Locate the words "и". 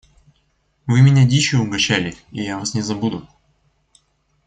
2.31-2.41